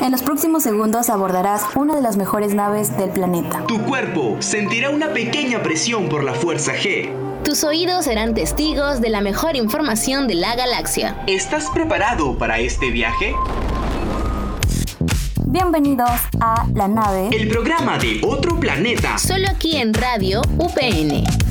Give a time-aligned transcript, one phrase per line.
[0.00, 3.64] En los próximos segundos abordarás una de las mejores naves del planeta.
[3.66, 7.10] Tu cuerpo sentirá una pequeña presión por la fuerza G.
[7.42, 11.16] Tus oídos serán testigos de la mejor información de la galaxia.
[11.26, 13.34] ¿Estás preparado para este viaje?
[15.46, 16.10] Bienvenidos
[16.40, 19.16] a La Nave, el programa de otro planeta.
[19.16, 21.45] Solo aquí en Radio UPN.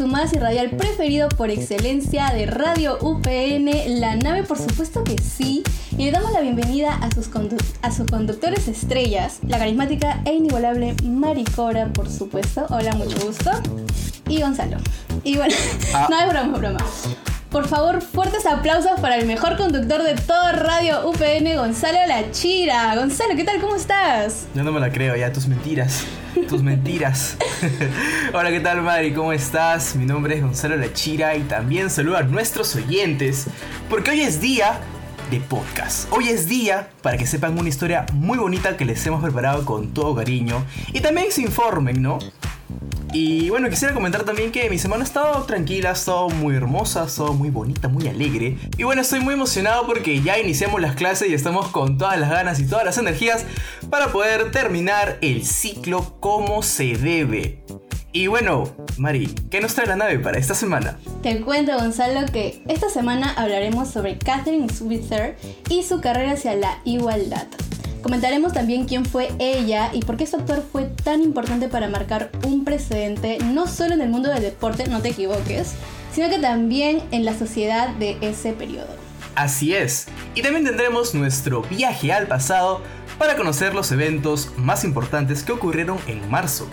[0.00, 5.18] Su más y radial preferido por excelencia de Radio UPN, la nave, por supuesto que
[5.18, 5.62] sí.
[5.98, 7.28] Y le damos la bienvenida a sus,
[7.82, 12.64] a sus conductores estrellas, la carismática e inigualable Maricora, por supuesto.
[12.70, 13.50] Hola, mucho gusto.
[14.26, 14.78] Y Gonzalo.
[15.22, 15.54] Y bueno,
[15.94, 16.06] ah.
[16.08, 16.78] no es broma, broma.
[17.50, 22.94] Por favor, fuertes aplausos para el mejor conductor de todo Radio UPN, Gonzalo La Chira.
[22.94, 23.60] Gonzalo, ¿qué tal?
[23.60, 24.46] ¿Cómo estás?
[24.54, 26.04] Yo no me la creo, ya tus mentiras.
[26.48, 27.36] Tus mentiras.
[28.34, 29.12] Hola, ¿qué tal, Mari?
[29.12, 29.96] ¿Cómo estás?
[29.96, 33.48] Mi nombre es Gonzalo La Chira y también saludo a nuestros oyentes,
[33.88, 34.78] porque hoy es día
[35.32, 36.06] de podcast.
[36.12, 39.92] Hoy es día para que sepan una historia muy bonita que les hemos preparado con
[39.92, 42.20] todo cariño y también se informen, ¿no?
[43.12, 47.06] Y bueno, quisiera comentar también que mi semana ha estado tranquila, ha estado muy hermosa,
[47.08, 48.56] ha muy bonita, muy alegre.
[48.78, 52.30] Y bueno, estoy muy emocionado porque ya iniciamos las clases y estamos con todas las
[52.30, 53.44] ganas y todas las energías
[53.90, 57.64] para poder terminar el ciclo como se debe.
[58.12, 58.64] Y bueno,
[58.96, 60.98] Mari, ¿qué nos trae la nave para esta semana?
[61.22, 65.36] Te cuento, Gonzalo, que esta semana hablaremos sobre Catherine Switzer
[65.68, 67.46] y su carrera hacia la igualdad.
[68.02, 72.30] Comentaremos también quién fue ella y por qué su actor fue tan importante para marcar
[72.46, 75.74] un precedente, no solo en el mundo del deporte, no te equivoques,
[76.12, 78.88] sino que también en la sociedad de ese periodo.
[79.34, 82.80] Así es, y también tendremos nuestro viaje al pasado
[83.18, 86.66] para conocer los eventos más importantes que ocurrieron en marzo.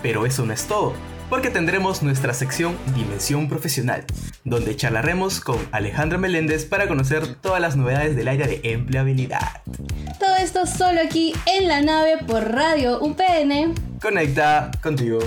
[0.00, 0.94] Pero eso no es todo
[1.28, 4.04] porque tendremos nuestra sección Dimensión Profesional,
[4.44, 9.62] donde charlaremos con Alejandra Meléndez para conocer todas las novedades del área de empleabilidad.
[10.18, 13.74] Todo esto solo aquí en la nave por Radio UPN.
[14.00, 15.18] Conecta contigo.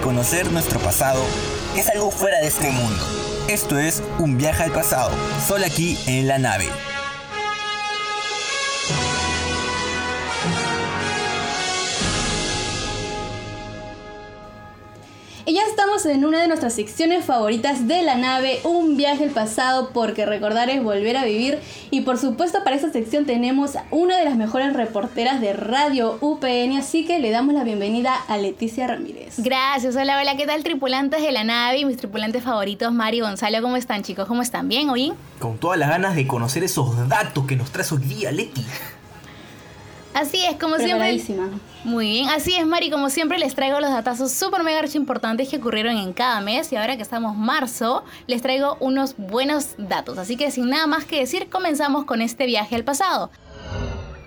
[0.00, 1.22] Conocer nuestro pasado
[1.76, 3.04] es algo fuera de este mundo.
[3.48, 5.10] Esto es un viaje al pasado,
[5.46, 6.68] solo aquí en la nave.
[16.02, 20.26] Estamos en una de nuestras secciones favoritas de la nave, un viaje al pasado, porque
[20.26, 21.60] recordar es volver a vivir.
[21.90, 26.76] Y por supuesto para esta sección tenemos una de las mejores reporteras de Radio UPN,
[26.78, 29.34] así que le damos la bienvenida a Leticia Ramírez.
[29.38, 33.20] Gracias, hola, hola, ¿qué tal tripulantes de la nave y mis tripulantes favoritos, Mari y
[33.20, 33.62] Gonzalo?
[33.62, 34.26] ¿Cómo están chicos?
[34.26, 34.68] ¿Cómo están?
[34.68, 35.12] ¿Bien hoy?
[35.38, 38.64] Con todas las ganas de conocer esos datos que nos traes hoy día, Leti.
[40.14, 41.20] Así es, como siempre.
[41.84, 42.90] Muy bien, así es, Mari.
[42.90, 46.72] Como siempre, les traigo los datazos super mega importantes que ocurrieron en cada mes.
[46.72, 50.18] Y ahora que estamos marzo, les traigo unos buenos datos.
[50.18, 53.30] Así que sin nada más que decir, comenzamos con este viaje al pasado.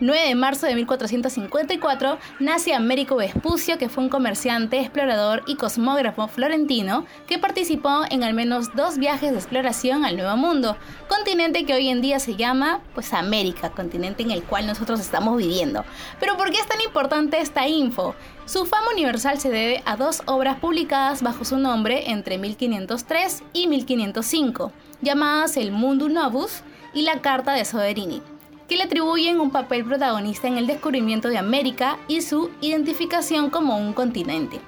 [0.06, 6.28] 9 de marzo de 1454 nace Américo Vespucio, que fue un comerciante, explorador y cosmógrafo
[6.28, 10.78] florentino que participó en al menos dos viajes de exploración al Nuevo Mundo,
[11.10, 15.38] continente que hoy en día se llama pues América, continente en el cual nosotros estamos
[15.38, 15.84] viviendo.
[16.20, 18.14] Pero ¿por qué es tan importante esta info?
[18.46, 23.66] Su fama universal se debe a dos obras publicadas bajo su nombre entre 1503 y
[23.66, 26.62] 1505, llamadas El Mundo Novus
[26.94, 28.22] y la Carta de Soderini
[28.68, 33.78] que le atribuyen un papel protagonista en el descubrimiento de América y su identificación como
[33.78, 34.60] un continente.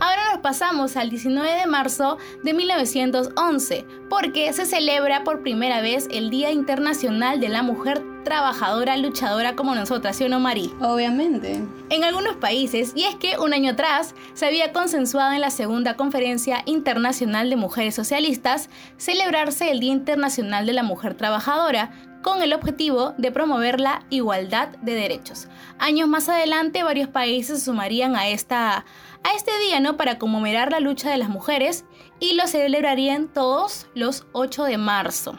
[0.00, 6.08] Ahora nos pasamos al 19 de marzo de 1911, porque se celebra por primera vez
[6.10, 10.72] el Día Internacional de la Mujer Trabajadora Luchadora como nosotras, ¿sí o no, Mari?
[10.80, 11.62] Obviamente.
[11.90, 15.94] En algunos países, y es que un año atrás se había consensuado en la segunda
[15.94, 21.92] Conferencia Internacional de Mujeres Socialistas celebrarse el Día Internacional de la Mujer Trabajadora,
[22.24, 25.46] con el objetivo de promover la igualdad de derechos.
[25.78, 28.86] Años más adelante, varios países se sumarían a, esta,
[29.22, 29.98] a este día ¿no?
[29.98, 31.84] para conmemorar la lucha de las mujeres
[32.18, 35.38] y lo celebrarían todos los 8 de marzo.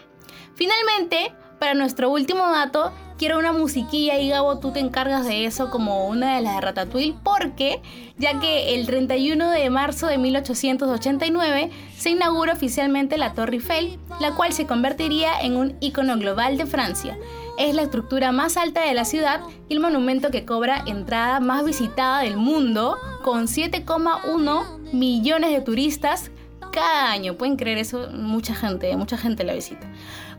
[0.53, 5.69] Finalmente, para nuestro último dato, quiero una musiquilla y Gabo, tú te encargas de eso
[5.69, 7.81] como una de las de Ratatouille, porque
[8.17, 14.35] ya que el 31 de marzo de 1889 se inaugura oficialmente la Torre Eiffel, la
[14.35, 17.17] cual se convertiría en un icono global de Francia.
[17.57, 21.63] Es la estructura más alta de la ciudad y el monumento que cobra entrada más
[21.63, 26.31] visitada del mundo, con 7,1 millones de turistas
[26.75, 27.35] cada año.
[27.35, 29.87] Pueden creer eso, mucha gente, mucha gente la visita.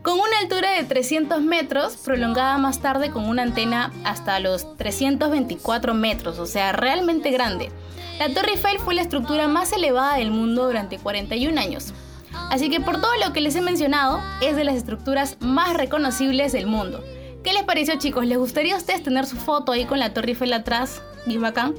[0.03, 5.93] Con una altura de 300 metros, prolongada más tarde con una antena hasta los 324
[5.93, 7.71] metros, o sea, realmente grande.
[8.19, 11.93] La Torre Eiffel fue la estructura más elevada del mundo durante 41 años.
[12.49, 16.53] Así que por todo lo que les he mencionado, es de las estructuras más reconocibles
[16.53, 17.03] del mundo.
[17.43, 18.25] ¿Qué les pareció chicos?
[18.25, 21.01] ¿Les gustaría a ustedes tener su foto ahí con la Torre Eiffel atrás?
[21.25, 21.75] Bien bacán.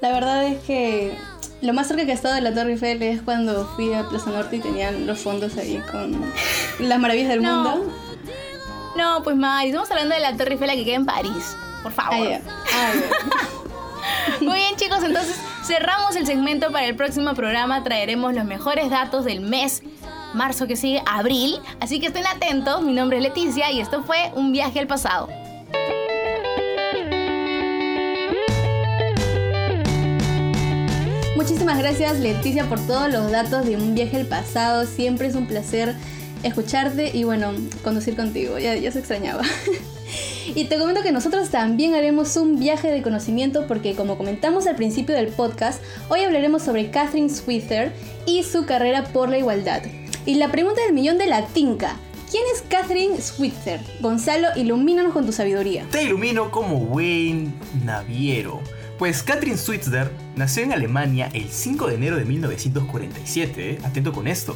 [0.00, 1.16] La verdad es que
[1.60, 4.30] lo más cerca que he estado de la Torre Eiffel es cuando fui a Plaza
[4.30, 6.20] Norte y tenían los fondos ahí con
[6.78, 7.84] las maravillas del mundo.
[8.96, 11.56] No, pues Mari, estamos hablando de la Torre Eiffel que queda en París.
[11.82, 12.40] Por favor.
[12.74, 12.92] Ah,
[14.40, 17.82] Muy bien chicos, entonces cerramos el segmento para el próximo programa.
[17.82, 19.82] Traeremos los mejores datos del mes
[20.34, 21.60] marzo que sigue, abril.
[21.80, 22.82] Así que estén atentos.
[22.82, 25.28] Mi nombre es Leticia y esto fue un viaje al pasado.
[31.38, 34.84] Muchísimas gracias Leticia por todos los datos de un viaje al pasado.
[34.86, 35.94] Siempre es un placer
[36.42, 37.52] escucharte y bueno,
[37.84, 38.58] conducir contigo.
[38.58, 39.44] Ya, se extrañaba.
[40.56, 44.74] y te comento que nosotros también haremos un viaje de conocimiento porque como comentamos al
[44.74, 47.92] principio del podcast, hoy hablaremos sobre Catherine Switzer
[48.26, 49.82] y su carrera por la igualdad.
[50.26, 51.94] Y la pregunta del millón de la tinca.
[52.30, 53.80] ¿Quién es Catherine Switzer?
[54.00, 55.86] Gonzalo, ilumínanos con tu sabiduría.
[55.90, 57.54] Te ilumino como buen
[57.86, 58.60] naviero.
[58.98, 63.78] Pues Catherine Switzer nació en Alemania el 5 de enero de 1947, ¿eh?
[63.82, 64.54] atento con esto.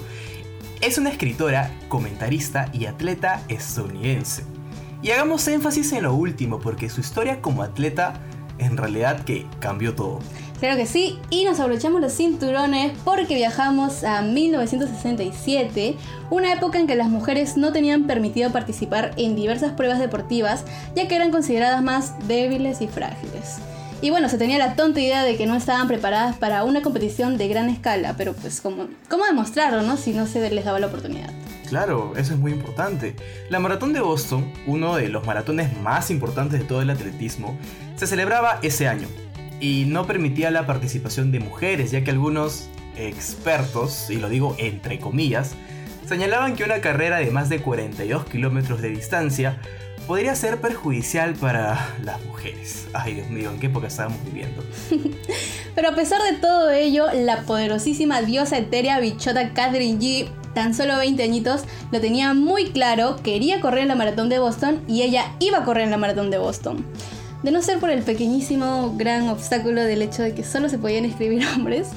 [0.83, 4.45] Es una escritora, comentarista y atleta estadounidense.
[5.01, 8.21] Y hagamos énfasis en lo último porque su historia como atleta
[8.59, 10.19] en realidad que cambió todo.
[10.63, 15.97] Claro que sí, y nos abrochamos los cinturones porque viajamos a 1967,
[16.31, 20.65] una época en que las mujeres no tenían permitido participar en diversas pruebas deportivas
[20.95, 23.57] ya que eran consideradas más débiles y frágiles.
[24.03, 27.39] Y bueno, se tenía la tonta idea de que no estaban preparadas para una competición
[27.39, 29.97] de gran escala, pero pues ¿cómo, cómo demostrarlo, no?
[29.97, 31.31] Si no se les daba la oportunidad.
[31.69, 33.17] Claro, eso es muy importante.
[33.51, 37.59] La maratón de Boston, uno de los maratones más importantes de todo el atletismo,
[37.97, 39.09] se celebraba ese año
[39.63, 44.99] y no permitía la participación de mujeres, ya que algunos expertos, y lo digo entre
[44.99, 45.53] comillas,
[46.05, 49.61] señalaban que una carrera de más de 42 kilómetros de distancia
[50.09, 52.89] podría ser perjudicial para las mujeres.
[52.93, 54.65] Ay, Dios mío, ¿en qué época estábamos viviendo?
[55.77, 60.99] Pero a pesar de todo ello, la poderosísima diosa etérea bichota Catherine G, tan solo
[60.99, 61.63] 20 añitos,
[61.93, 65.65] lo tenía muy claro, quería correr en la maratón de Boston y ella iba a
[65.65, 66.85] correr en la maratón de Boston.
[67.43, 71.05] De no ser por el pequeñísimo gran obstáculo del hecho de que solo se podían
[71.05, 71.89] escribir hombres,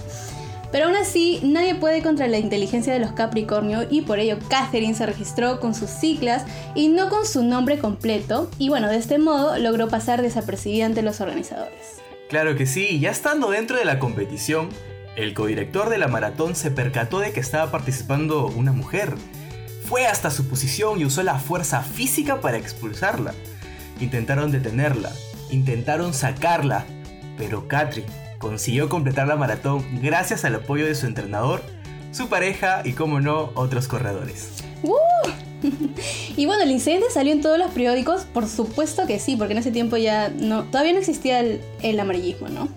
[0.71, 4.93] pero aún así, nadie puede contra la inteligencia de los Capricornio y por ello Catherine
[4.93, 6.43] se registró con sus siglas
[6.75, 11.01] y no con su nombre completo, y bueno, de este modo logró pasar desapercibida ante
[11.01, 12.01] los organizadores.
[12.27, 14.67] Claro que sí, ya estando dentro de la competición,
[15.15, 19.13] el codirector de la maratón se percató de que estaba participando una mujer.
[19.87, 23.33] Fue hasta su posición y usó la fuerza física para expulsarla.
[24.01, 25.13] Intentaron detenerla,
[25.51, 26.85] intentaron sacarla,
[27.37, 31.61] pero Catherine consiguió completar la maratón gracias al apoyo de su entrenador,
[32.11, 34.63] su pareja y, como no, otros corredores.
[34.83, 34.95] ¡Uh!
[36.37, 39.59] y bueno, el incidente salió en todos los periódicos, por supuesto que sí, porque en
[39.59, 42.69] ese tiempo ya no, todavía no existía el, el amarillismo, ¿no?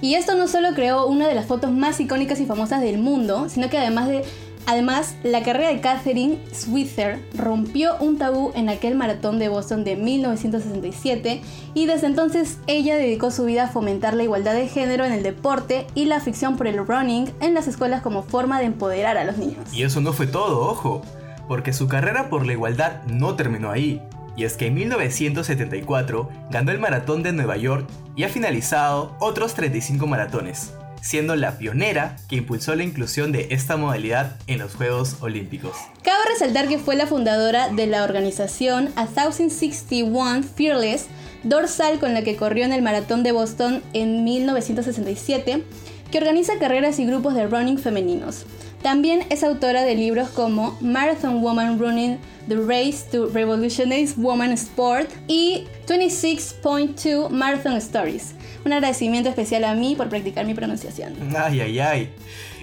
[0.00, 3.48] Y esto no solo creó una de las fotos más icónicas y famosas del mundo,
[3.48, 4.24] sino que además de
[4.66, 9.94] Además, la carrera de Catherine Switzer rompió un tabú en aquel maratón de Boston de
[9.94, 11.40] 1967
[11.72, 15.22] y desde entonces ella dedicó su vida a fomentar la igualdad de género en el
[15.22, 19.24] deporte y la afición por el running en las escuelas como forma de empoderar a
[19.24, 19.72] los niños.
[19.72, 21.02] Y eso no fue todo, ojo,
[21.46, 24.02] porque su carrera por la igualdad no terminó ahí.
[24.36, 29.54] Y es que en 1974 ganó el maratón de Nueva York y ha finalizado otros
[29.54, 30.72] 35 maratones
[31.06, 35.76] siendo la pionera que impulsó la inclusión de esta modalidad en los Juegos Olímpicos.
[36.02, 41.06] Cabe resaltar que fue la fundadora de la organización 1061 Fearless,
[41.44, 45.62] dorsal con la que corrió en el Maratón de Boston en 1967,
[46.10, 48.44] que organiza carreras y grupos de running femeninos.
[48.86, 55.10] También es autora de libros como Marathon Woman Running The Race to Revolutionize Woman Sport
[55.26, 58.36] y 26.2 Marathon Stories.
[58.64, 61.14] Un agradecimiento especial a mí por practicar mi pronunciación.
[61.36, 62.14] Ay, ay, ay.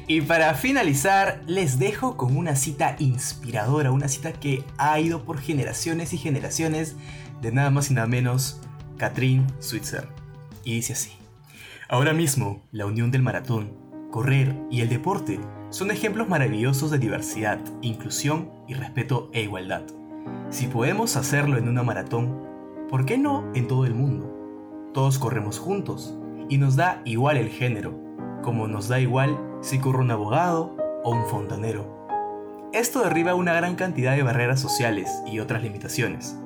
[0.08, 5.42] Y para finalizar, les dejo con una cita inspiradora, una cita que ha ido por
[5.42, 6.96] generaciones y generaciones
[7.42, 8.62] de nada más y nada menos
[8.96, 10.08] Catherine Switzer.
[10.64, 11.12] Y dice así,
[11.90, 13.83] ahora mismo la unión del maratón,
[14.14, 15.40] correr y el deporte
[15.72, 19.82] son ejemplos maravillosos de diversidad, inclusión y respeto e igualdad.
[20.52, 22.40] Si podemos hacerlo en una maratón,
[22.92, 24.32] ¿por qué no en todo el mundo?
[24.94, 26.16] Todos corremos juntos
[26.48, 28.00] y nos da igual el género,
[28.44, 32.08] como nos da igual si corre un abogado o un fontanero.
[32.72, 36.38] Esto derriba una gran cantidad de barreras sociales y otras limitaciones.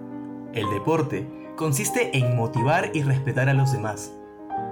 [0.54, 4.14] El deporte consiste en motivar y respetar a los demás.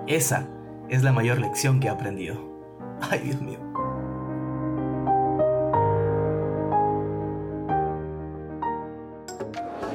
[0.07, 0.47] Esa
[0.87, 2.54] es la mayor lección que he aprendido.
[3.09, 3.59] Ay, Dios mío.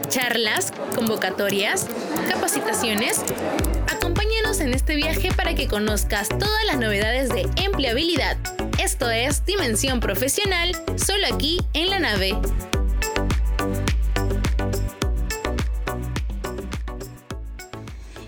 [0.09, 1.87] Charlas, convocatorias,
[2.29, 3.23] capacitaciones.
[3.95, 8.37] Acompáñanos en este viaje para que conozcas todas las novedades de empleabilidad.
[8.83, 12.37] Esto es Dimensión Profesional, solo aquí en la nave.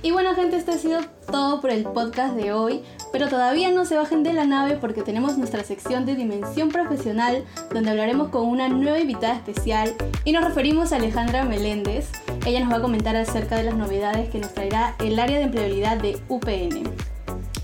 [0.03, 1.01] Y bueno gente, esto ha sido
[1.31, 5.03] todo por el podcast de hoy, pero todavía no se bajen de la nave porque
[5.03, 10.45] tenemos nuestra sección de Dimensión Profesional donde hablaremos con una nueva invitada especial y nos
[10.45, 12.11] referimos a Alejandra Meléndez.
[12.47, 15.45] Ella nos va a comentar acerca de las novedades que nos traerá el área de
[15.45, 16.91] empleabilidad de UPN.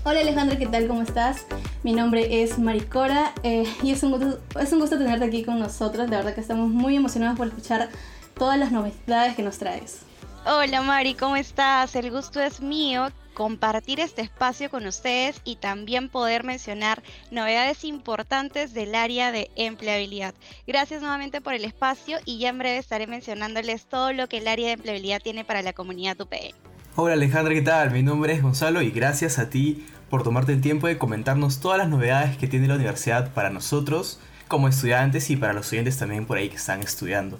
[0.03, 0.87] Hola Alejandra, ¿qué tal?
[0.87, 1.45] ¿Cómo estás?
[1.83, 5.59] Mi nombre es Maricora eh, y es un, gusto, es un gusto tenerte aquí con
[5.59, 6.09] nosotros.
[6.09, 7.89] De verdad que estamos muy emocionados por escuchar
[8.37, 10.01] todas las novedades que nos traes.
[10.45, 11.95] Hola Mari, ¿cómo estás?
[11.95, 18.73] El gusto es mío compartir este espacio con ustedes y también poder mencionar novedades importantes
[18.73, 20.33] del área de empleabilidad.
[20.67, 24.47] Gracias nuevamente por el espacio y ya en breve estaré mencionándoles todo lo que el
[24.49, 26.53] área de empleabilidad tiene para la comunidad UPE.
[26.97, 27.91] Hola Alejandra, ¿qué tal?
[27.91, 31.77] Mi nombre es Gonzalo y gracias a ti por tomarte el tiempo de comentarnos todas
[31.77, 34.19] las novedades que tiene la universidad para nosotros
[34.49, 37.39] como estudiantes y para los estudiantes también por ahí que están estudiando.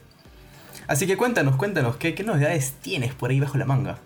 [0.87, 3.99] Así que cuéntanos, cuéntanos, ¿qué, qué novedades tienes por ahí bajo la manga?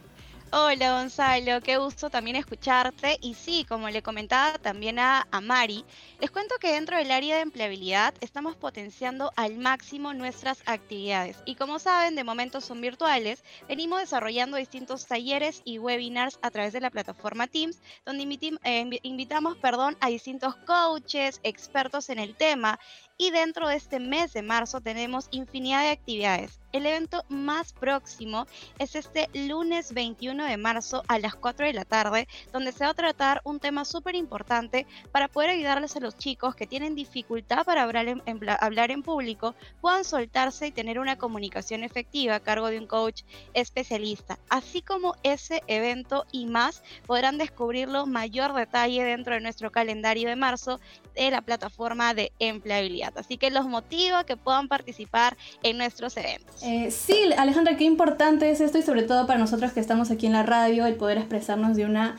[0.56, 3.18] Hola Gonzalo, qué gusto también escucharte.
[3.22, 5.84] Y sí, como le comentaba también a, Mari,
[6.20, 11.40] les cuento que dentro del área de empleabilidad estamos potenciando al máximo nuestras actividades.
[11.46, 16.72] Y como saben, de momento son virtuales, venimos desarrollando distintos talleres y webinars a través
[16.72, 18.22] de la plataforma Teams, donde
[18.64, 22.80] eh, invitamos perdón, a distintos coaches, expertos en el tema
[23.17, 26.60] y dentro de este mes de marzo tenemos infinidad de actividades.
[26.72, 28.48] El evento más próximo
[28.79, 32.89] es este lunes 21 de marzo a las 4 de la tarde, donde se va
[32.89, 37.63] a tratar un tema súper importante para poder ayudarles a los chicos que tienen dificultad
[37.63, 38.24] para hablar en,
[38.60, 43.22] hablar en público, puedan soltarse y tener una comunicación efectiva a cargo de un coach
[43.53, 44.39] especialista.
[44.50, 50.36] Así como ese evento y más podrán descubrirlo mayor detalle dentro de nuestro calendario de
[50.36, 50.79] marzo
[51.13, 53.03] de la plataforma de empleabilidad.
[53.16, 56.62] Así que los motivo a que puedan participar en nuestros eventos.
[56.64, 60.28] Eh, sí, Alejandra, qué importante es esto y sobre todo para nosotros que estamos aquí
[60.28, 62.18] en la radio, el poder expresarnos de una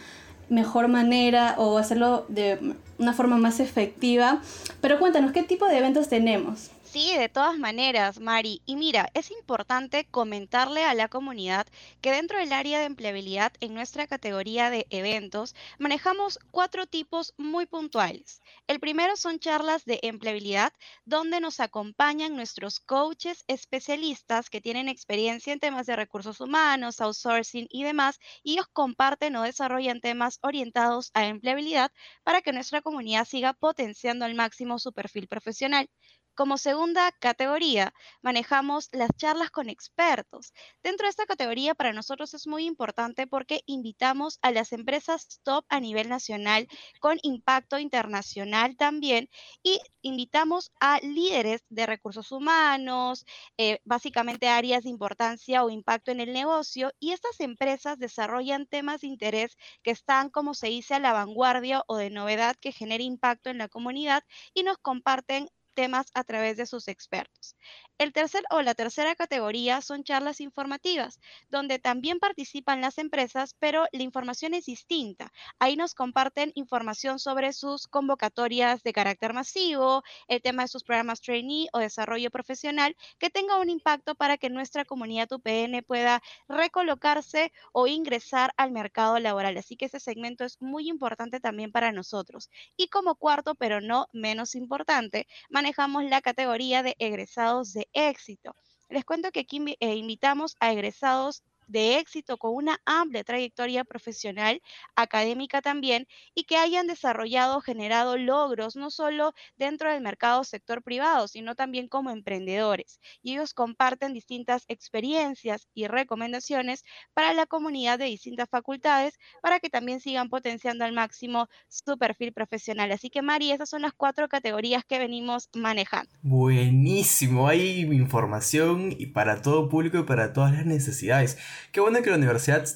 [0.48, 4.40] mejor manera o hacerlo de una forma más efectiva.
[4.80, 6.70] Pero cuéntanos, ¿qué tipo de eventos tenemos?
[6.94, 8.62] Sí, de todas maneras, Mari.
[8.64, 11.66] Y mira, es importante comentarle a la comunidad
[12.00, 17.66] que dentro del área de empleabilidad, en nuestra categoría de eventos, manejamos cuatro tipos muy
[17.66, 18.40] puntuales.
[18.68, 20.72] El primero son charlas de empleabilidad,
[21.04, 27.66] donde nos acompañan nuestros coaches especialistas que tienen experiencia en temas de recursos humanos, outsourcing
[27.70, 31.90] y demás, y ellos comparten o desarrollan temas orientados a empleabilidad
[32.22, 35.90] para que nuestra comunidad siga potenciando al máximo su perfil profesional.
[36.36, 40.52] Como segunda categoría, manejamos las charlas con expertos.
[40.82, 45.64] Dentro de esta categoría para nosotros es muy importante porque invitamos a las empresas top
[45.68, 46.66] a nivel nacional
[46.98, 49.28] con impacto internacional también
[49.62, 53.24] y invitamos a líderes de recursos humanos,
[53.56, 59.02] eh, básicamente áreas de importancia o impacto en el negocio y estas empresas desarrollan temas
[59.02, 63.04] de interés que están, como se dice, a la vanguardia o de novedad que genere
[63.04, 67.56] impacto en la comunidad y nos comparten temas a través de sus expertos.
[67.96, 73.86] El tercer o la tercera categoría son charlas informativas, donde también participan las empresas, pero
[73.92, 75.32] la información es distinta.
[75.60, 81.20] Ahí nos comparten información sobre sus convocatorias de carácter masivo, el tema de sus programas
[81.20, 87.52] trainee o desarrollo profesional, que tenga un impacto para que nuestra comunidad UPN pueda recolocarse
[87.72, 89.56] o ingresar al mercado laboral.
[89.56, 92.50] Así que ese segmento es muy importante también para nosotros.
[92.76, 98.54] Y como cuarto, pero no menos importante, manejamos la categoría de egresados de éxito.
[98.88, 104.60] Les cuento que aquí eh, invitamos a egresados de éxito con una amplia trayectoria profesional,
[104.96, 111.28] académica también, y que hayan desarrollado, generado logros no solo dentro del mercado sector privado,
[111.28, 113.00] sino también como emprendedores.
[113.22, 119.70] Y ellos comparten distintas experiencias y recomendaciones para la comunidad de distintas facultades para que
[119.70, 122.92] también sigan potenciando al máximo su perfil profesional.
[122.92, 126.10] Así que Mari, esas son las cuatro categorías que venimos manejando.
[126.22, 131.38] Buenísimo, hay información para todo público y para todas las necesidades.
[131.72, 132.66] Qué bueno que la universidad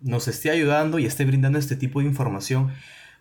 [0.00, 2.72] nos esté ayudando y esté brindando este tipo de información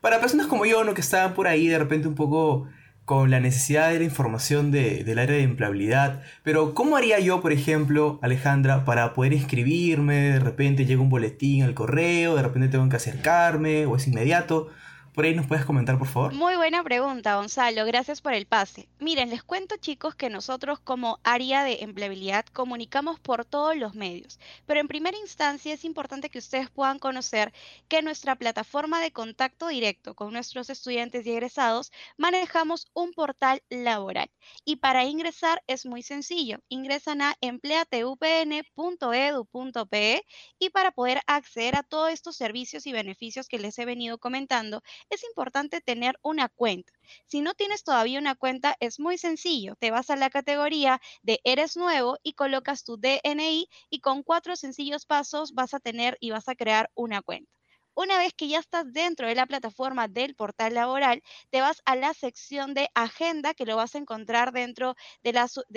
[0.01, 0.93] para personas como yo, ¿no?
[0.93, 2.67] Que estaban por ahí de repente un poco
[3.05, 6.21] con la necesidad de la información del área de empleabilidad.
[6.43, 10.15] Pero, ¿cómo haría yo, por ejemplo, Alejandra, para poder inscribirme?
[10.15, 14.69] De repente llega un boletín al correo, de repente tengo que acercarme o es inmediato.
[15.13, 16.33] Por ahí nos puedes comentar, por favor.
[16.33, 17.85] Muy buena pregunta, Gonzalo.
[17.85, 18.89] Gracias por el pase.
[18.99, 24.39] Miren, les cuento, chicos, que nosotros como área de empleabilidad comunicamos por todos los medios.
[24.65, 27.53] Pero en primera instancia es importante que ustedes puedan conocer
[27.87, 34.31] que nuestra plataforma de contacto directo con nuestros estudiantes y egresados manejamos un portal laboral.
[34.65, 36.57] Y para ingresar es muy sencillo.
[36.69, 40.25] Ingresan a empleatupn.edu.pe
[40.57, 44.81] y para poder acceder a todos estos servicios y beneficios que les he venido comentando,
[45.09, 46.93] es importante tener una cuenta.
[47.27, 49.75] Si no tienes todavía una cuenta, es muy sencillo.
[49.77, 54.55] Te vas a la categoría de Eres nuevo y colocas tu DNI y con cuatro
[54.55, 57.51] sencillos pasos vas a tener y vas a crear una cuenta.
[57.95, 61.21] Una vez que ya estás dentro de la plataforma del portal laboral,
[61.51, 65.33] te vas a la sección de agenda que lo vas a encontrar dentro de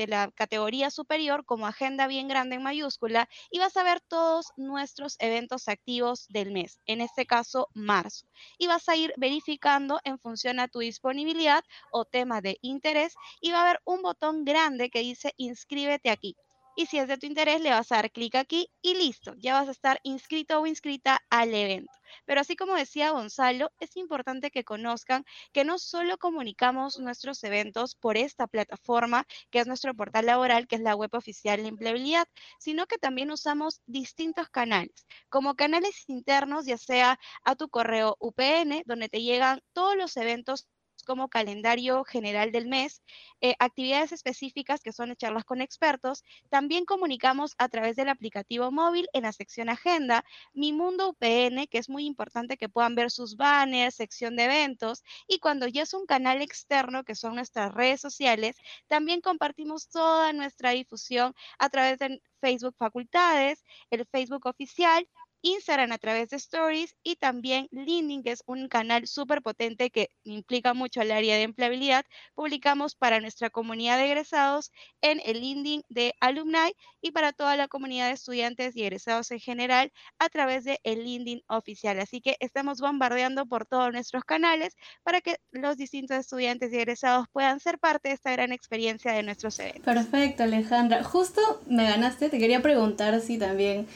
[0.07, 5.17] la, categoría superior como agenda bien grande en mayúscula y vas a ver todos nuestros
[5.19, 8.27] eventos activos del mes, en este caso marzo.
[8.57, 13.51] Y vas a ir verificando en función a tu disponibilidad o tema de interés y
[13.51, 16.35] va a haber un botón grande que dice inscríbete aquí
[16.77, 19.55] y si es de tu interés le vas a dar clic aquí y listo, ya
[19.55, 21.93] vas a estar inscrito o inscrita al evento.
[22.25, 27.95] Pero así como decía Gonzalo, es importante que conozcan que no solo comunicamos nuestros eventos
[27.97, 32.29] por esta plataforma, que es nuestro portal laboral, que es la web oficial de empleabilidad,
[32.59, 38.83] sino que también usamos distintos canales, como canales internos, ya sea a tu correo UPN,
[38.87, 40.69] donde te llegan todos los eventos
[41.07, 43.03] como calendario general del mes,
[43.41, 46.25] eh, actividades específicas que son charlas con expertos.
[46.51, 51.79] También comunicamos a través del aplicativo móvil en la sección agenda, Mi Mundo UPN, que
[51.79, 55.03] es muy importante que puedan ver sus banners, sección de eventos.
[55.27, 58.57] Y cuando ya es un canal externo, que son nuestras redes sociales,
[58.89, 65.09] también compartimos toda nuestra difusión a través de Facebook Facultades, el Facebook oficial
[65.47, 70.11] Instagram a través de Stories y también LinkedIn, que es un canal súper potente que
[70.25, 72.05] implica mucho al área de empleabilidad.
[72.35, 77.69] Publicamos para nuestra comunidad de egresados en el LinkedIn de Alumni y para toda la
[77.69, 82.01] comunidad de estudiantes y egresados en general a través de el LinkedIn oficial.
[82.01, 87.29] Así que estamos bombardeando por todos nuestros canales para que los distintos estudiantes y egresados
[87.33, 89.85] puedan ser parte de esta gran experiencia de nuestros eventos.
[89.85, 91.05] Perfecto, Alejandra.
[91.05, 93.87] Justo me ganaste, te quería preguntar si también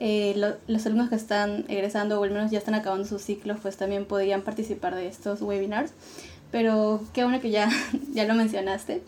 [0.00, 3.76] eh, los alumnos que están egresando o al menos ya están acabando sus ciclos, pues
[3.76, 5.92] también podrían participar de estos webinars.
[6.50, 7.68] Pero qué bueno que ya,
[8.14, 9.02] ya lo mencionaste.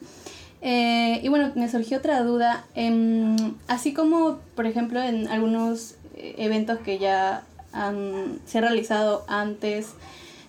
[0.60, 2.66] Eh, y bueno, me surgió otra duda.
[2.74, 9.24] Em, así como, por ejemplo, en algunos eh, eventos que ya han, se han realizado
[9.28, 9.94] antes,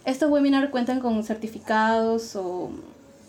[0.05, 2.69] ¿estos webinars cuentan con certificados o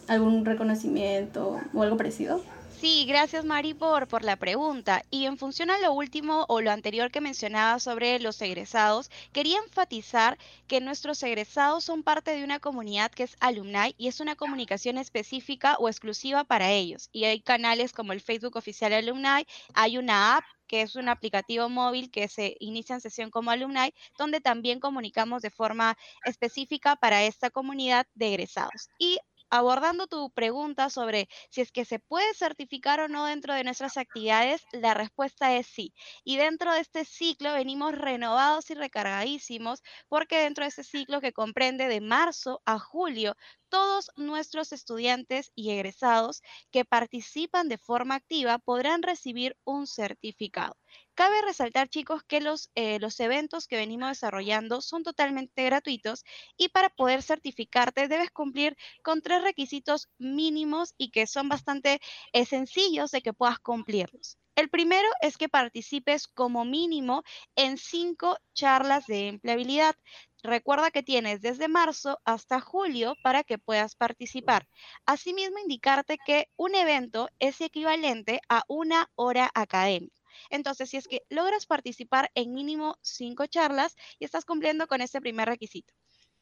[0.09, 2.43] algún reconocimiento o algo parecido?
[2.81, 5.05] Sí, gracias Mari por, la pregunta.
[5.11, 9.59] Y en función a lo último o lo anterior que mencionaba sobre los egresados, quería
[9.59, 14.37] enfatizar que nuestros egresados son parte de una comunidad que es alumni y es una
[14.37, 17.09] comunicación específica o exclusiva para ellos.
[17.13, 21.69] Y hay canales como el Facebook oficial alumni, hay una app que es un aplicativo
[21.69, 27.23] móvil que se inicia en sesión como alumni, donde también comunicamos de forma específica para
[27.25, 28.89] esta comunidad de egresados.
[28.99, 29.19] Y
[29.51, 33.97] abordando tu pregunta sobre si es que se puede certificar o no dentro de nuestras
[33.97, 35.95] actividades, la respuesta es sí.
[36.25, 41.33] Y dentro de este ciclo venimos renovados y recargadísimos porque dentro de este ciclo que
[41.33, 43.37] comprende de marzo a julio,
[43.69, 50.77] todos nuestros estudiantes y egresados que participan de forma activa podrán recibir un certificado.
[51.15, 56.25] Cabe resaltar, chicos, que los, eh, los eventos que venimos desarrollando son totalmente gratuitos
[56.57, 62.01] y para poder certificarte debes cumplir con tres requisitos mínimos y que son bastante
[62.33, 64.39] eh, sencillos de que puedas cumplirlos.
[64.57, 67.23] El primero es que participes como mínimo
[67.57, 69.97] en cinco charlas de empleabilidad.
[70.43, 74.69] Recuerda que tienes desde marzo hasta julio para que puedas participar.
[75.07, 80.24] Asimismo, indicarte que un evento es equivalente a una hora académica.
[80.51, 85.21] Entonces, si es que logras participar en mínimo cinco charlas y estás cumpliendo con este
[85.21, 85.95] primer requisito.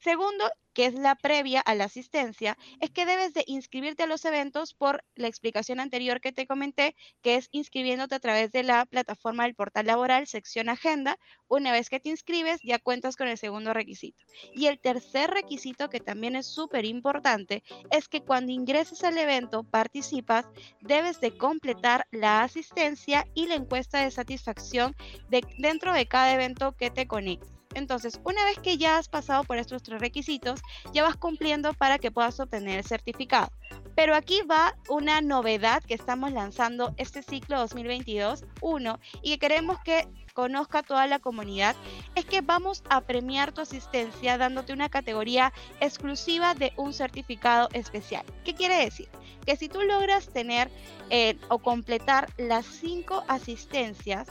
[0.03, 4.25] Segundo, que es la previa a la asistencia, es que debes de inscribirte a los
[4.25, 8.85] eventos por la explicación anterior que te comenté, que es inscribiéndote a través de la
[8.85, 11.21] plataforma del portal laboral, sección agenda.
[11.47, 14.25] Una vez que te inscribes, ya cuentas con el segundo requisito.
[14.53, 17.63] Y el tercer requisito, que también es súper importante,
[17.93, 20.47] es que cuando ingreses al evento, participas,
[20.81, 24.97] debes de completar la asistencia y la encuesta de satisfacción
[25.29, 27.62] de, dentro de cada evento que te conectes.
[27.75, 30.61] Entonces, una vez que ya has pasado por estos tres requisitos,
[30.93, 33.51] ya vas cumpliendo para que puedas obtener el certificado.
[33.95, 40.09] Pero aquí va una novedad que estamos lanzando este ciclo 2022-1 y que queremos que
[40.33, 41.77] conozca toda la comunidad,
[42.15, 48.25] es que vamos a premiar tu asistencia dándote una categoría exclusiva de un certificado especial.
[48.45, 49.09] ¿Qué quiere decir?
[49.47, 50.71] Que si tú logras tener
[51.11, 54.29] eh, o completar las cinco asistencias,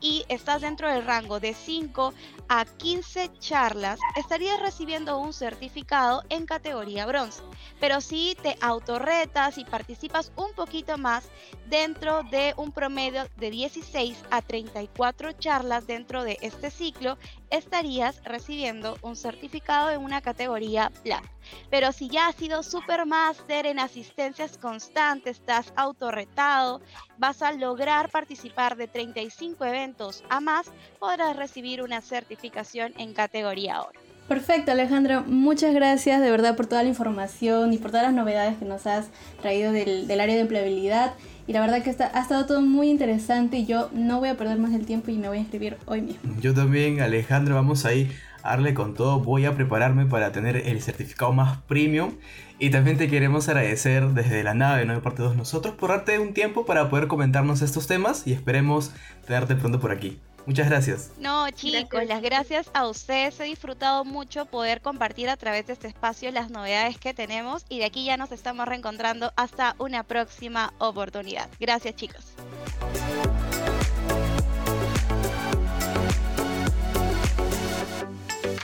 [0.00, 2.12] y estás dentro del rango de 5
[2.48, 7.42] a 15 charlas, estarías recibiendo un certificado en categoría bronce.
[7.80, 11.28] Pero si te autorretas y participas un poquito más
[11.66, 17.18] dentro de un promedio de 16 a 34 charlas dentro de este ciclo,
[17.50, 21.28] estarías recibiendo un certificado en una categoría plata.
[21.70, 26.80] Pero si ya has sido Supermaster en asistencias constantes, estás autorretado,
[27.16, 33.82] vas a lograr participar de 35 eventos a más, podrás recibir una certificación en categoría
[33.82, 33.98] oro.
[34.28, 35.24] Perfecto, Alejandro.
[35.26, 38.86] Muchas gracias de verdad por toda la información y por todas las novedades que nos
[38.86, 39.08] has
[39.40, 41.14] traído del, área de empleabilidad.
[41.48, 44.36] Y la verdad que está, ha estado todo muy interesante y yo no voy a
[44.36, 46.20] perder más el tiempo y me voy a inscribir hoy mismo.
[46.42, 49.20] Yo también, Alejandro, vamos ahí a darle con todo.
[49.20, 52.16] Voy a prepararme para tener el certificado más premium.
[52.58, 54.92] Y también te queremos agradecer desde la nave, ¿no?
[54.92, 58.92] De parte de nosotros, por darte un tiempo para poder comentarnos estos temas y esperemos
[59.26, 60.18] tenerte pronto por aquí.
[60.48, 61.10] Muchas gracias.
[61.18, 63.38] No, chicos, las gracias a ustedes.
[63.38, 67.80] He disfrutado mucho poder compartir a través de este espacio las novedades que tenemos y
[67.80, 71.50] de aquí ya nos estamos reencontrando hasta una próxima oportunidad.
[71.60, 72.24] Gracias, chicos.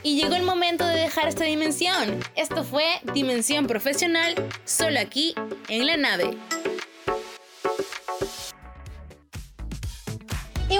[0.02, 2.18] Y llegó el momento de dejar esta dimensión.
[2.34, 5.34] Esto fue Dimensión Profesional, solo aquí
[5.68, 6.30] en la nave.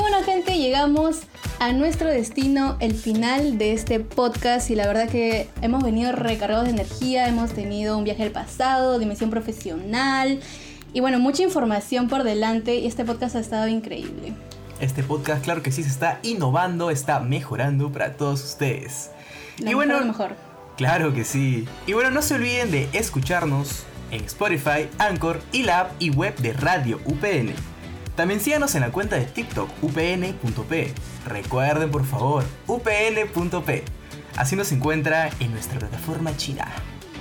[0.05, 1.21] Bueno gente, llegamos
[1.61, 6.65] a nuestro destino, el final de este podcast y la verdad que hemos venido recargados
[6.65, 10.41] de energía, hemos tenido un viaje al pasado, dimensión profesional
[10.93, 14.35] y bueno, mucha información por delante y este podcast ha estado increíble.
[14.79, 19.11] Este podcast, claro que sí, se está innovando, está mejorando para todos ustedes.
[19.57, 20.37] y bueno, mejor.
[20.77, 21.67] Claro que sí.
[21.87, 26.37] Y bueno, no se olviden de escucharnos en Spotify, Anchor y la app y web
[26.37, 27.74] de Radio UPN.
[28.17, 30.95] También síganos en la cuenta de TikTok upn.p.
[31.27, 33.85] Recuerden por favor, upn.p.
[34.37, 36.67] Así nos encuentra en nuestra plataforma china,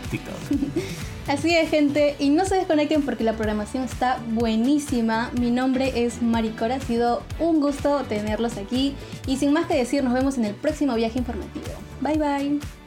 [0.10, 0.36] TikTok.
[1.28, 5.32] Así es, gente, y no se desconecten porque la programación está buenísima.
[5.40, 8.96] Mi nombre es Maricora, ha sido un gusto tenerlos aquí.
[9.26, 11.66] Y sin más que decir, nos vemos en el próximo viaje informativo.
[12.02, 12.83] Bye bye.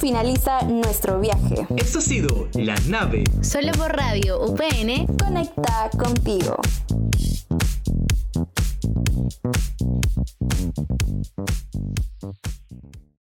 [0.00, 1.66] Finaliza nuestro viaje.
[1.76, 3.22] Esto ha sido La Nave.
[3.42, 5.06] Solo por Radio UPN.
[5.18, 6.56] Conecta contigo.